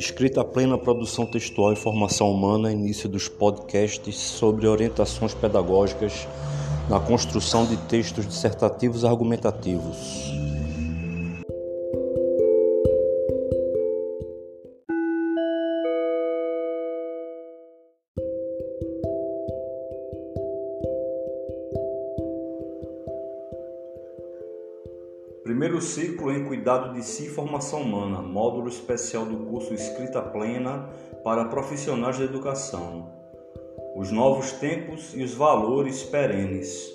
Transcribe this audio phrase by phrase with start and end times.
[0.00, 6.26] Escrita plena, produção textual e formação humana, início dos podcasts sobre orientações pedagógicas
[6.88, 10.32] na construção de textos dissertativos argumentativos.
[25.50, 30.88] Primeiro ciclo em Cuidado de Si e Formação Humana, módulo especial do curso Escrita Plena
[31.24, 33.10] para profissionais da educação.
[33.96, 36.92] Os novos tempos e os valores perenes.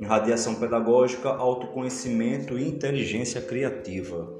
[0.00, 4.32] Irradiação pedagógica, autoconhecimento e inteligência criativa.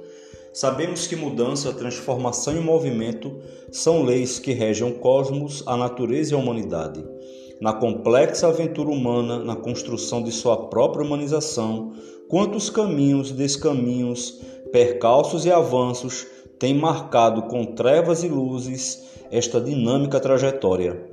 [0.54, 3.36] Sabemos que mudança, transformação e movimento
[3.72, 7.04] são leis que regem o cosmos, a natureza e a humanidade.
[7.60, 11.92] Na complexa aventura humana, na construção de sua própria humanização,
[12.30, 16.24] Quantos caminhos, descaminhos, percalços e avanços
[16.60, 21.04] têm marcado com trevas e luzes esta dinâmica trajetória?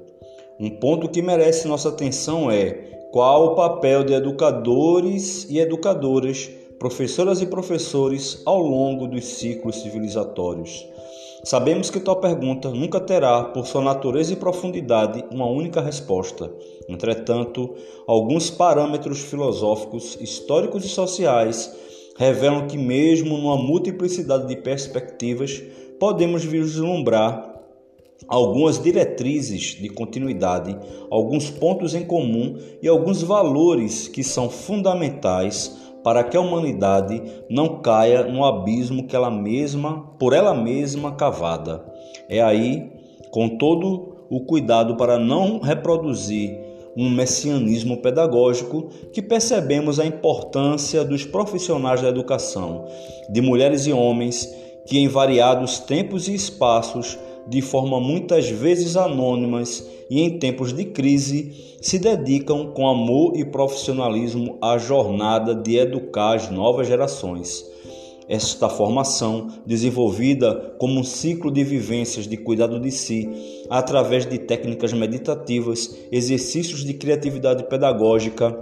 [0.60, 2.70] Um ponto que merece nossa atenção é
[3.12, 10.88] qual o papel de educadores e educadoras, professoras e professores ao longo dos ciclos civilizatórios.
[11.44, 16.52] Sabemos que tal pergunta nunca terá, por sua natureza e profundidade, uma única resposta.
[16.90, 17.76] Entretanto,
[18.08, 21.74] alguns parâmetros filosóficos, históricos e sociais
[22.18, 25.62] revelam que, mesmo numa multiplicidade de perspectivas,
[26.00, 27.57] podemos vislumbrar
[28.28, 30.78] algumas diretrizes de continuidade,
[31.12, 37.82] alguns pontos em comum e alguns valores que são fundamentais para que a humanidade não
[37.82, 41.84] caia no abismo que ela mesma, por ela mesma cavada.
[42.30, 42.90] É aí,
[43.30, 46.58] com todo o cuidado para não reproduzir
[46.96, 52.86] um messianismo pedagógico, que percebemos a importância dos profissionais da educação,
[53.30, 54.52] de mulheres e homens
[54.88, 60.86] que em variados tempos e espaços de forma muitas vezes anônimas e em tempos de
[60.86, 67.66] crise, se dedicam com amor e profissionalismo à jornada de educar as novas gerações.
[68.30, 73.30] Esta formação, desenvolvida como um ciclo de vivências de cuidado de si,
[73.70, 78.58] através de técnicas meditativas, exercícios de criatividade pedagógica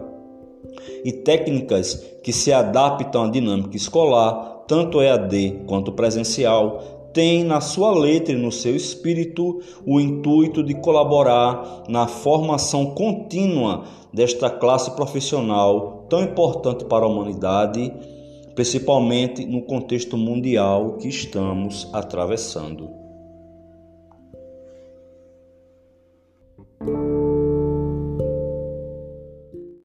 [1.03, 7.97] e técnicas que se adaptam à dinâmica escolar, tanto EAD quanto presencial, tem na sua
[7.97, 16.05] letra e no seu espírito o intuito de colaborar na formação contínua desta classe profissional
[16.09, 17.89] tão importante para a humanidade,
[18.53, 23.04] principalmente no contexto mundial que estamos atravessando.